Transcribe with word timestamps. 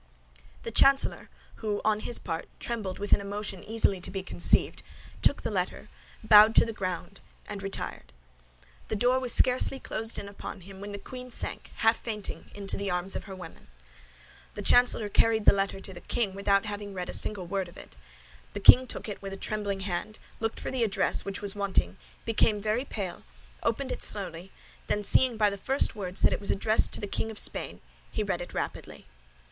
The 0.63 0.71
chancellor, 0.71 1.29
who, 1.57 1.79
on 1.85 1.99
his 1.99 2.17
part, 2.17 2.47
trembled 2.59 2.97
with 2.97 3.13
an 3.13 3.21
emotion 3.21 3.63
easily 3.63 4.01
to 4.01 4.09
be 4.09 4.23
conceived, 4.23 4.81
took 5.21 5.43
the 5.43 5.51
letter, 5.51 5.89
bowed 6.23 6.55
to 6.55 6.65
the 6.65 6.73
ground, 6.73 7.19
and 7.47 7.61
retired. 7.61 8.11
The 8.87 8.95
door 8.95 9.19
was 9.19 9.31
scarcely 9.31 9.79
closed 9.79 10.17
upon 10.17 10.61
him, 10.61 10.81
when 10.81 10.91
the 10.91 10.97
queen 10.97 11.29
sank, 11.29 11.69
half 11.75 11.97
fainting, 11.97 12.49
into 12.55 12.77
the 12.77 12.89
arms 12.89 13.15
of 13.15 13.25
her 13.25 13.35
women. 13.35 13.67
The 14.55 14.63
chancellor 14.63 15.07
carried 15.07 15.45
the 15.45 15.53
letter 15.53 15.79
to 15.79 15.93
the 15.93 16.01
king 16.01 16.33
without 16.33 16.65
having 16.65 16.95
read 16.95 17.07
a 17.09 17.13
single 17.13 17.45
word 17.45 17.67
of 17.67 17.77
it. 17.77 17.95
The 18.53 18.59
king 18.59 18.87
took 18.87 19.07
it 19.07 19.21
with 19.21 19.33
a 19.33 19.37
trembling 19.37 19.81
hand, 19.81 20.17
looked 20.39 20.59
for 20.59 20.71
the 20.71 20.83
address, 20.83 21.23
which 21.23 21.43
was 21.43 21.53
wanting, 21.53 21.97
became 22.25 22.59
very 22.59 22.85
pale, 22.85 23.21
opened 23.61 23.91
it 23.91 24.01
slowly, 24.01 24.49
then 24.87 25.03
seeing 25.03 25.37
by 25.37 25.51
the 25.51 25.57
first 25.59 25.93
words 25.95 26.23
that 26.23 26.33
it 26.33 26.39
was 26.39 26.49
addressed 26.49 26.91
to 26.93 27.01
the 27.01 27.05
King 27.05 27.29
of 27.29 27.37
Spain, 27.37 27.81
he 28.11 28.23
read 28.23 28.41
it 28.41 28.51
rapidly. 28.55 29.05